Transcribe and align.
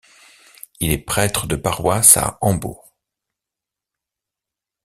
Il 0.79 0.91
est 0.91 0.97
prêtre 0.97 1.45
de 1.45 1.55
paroisse 1.55 2.17
à 2.17 2.39
Hambourg. 2.41 2.91